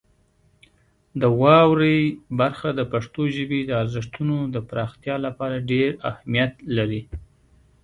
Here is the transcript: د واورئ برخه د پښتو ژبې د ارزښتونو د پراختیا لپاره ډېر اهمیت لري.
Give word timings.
د 1.21 1.23
واورئ 1.39 1.99
برخه 2.39 2.69
د 2.79 2.81
پښتو 2.91 3.21
ژبې 3.35 3.59
د 3.65 3.71
ارزښتونو 3.83 4.37
د 4.55 4.57
پراختیا 4.69 5.15
لپاره 5.25 5.65
ډېر 5.71 5.89
اهمیت 6.11 6.53
لري. 6.77 7.01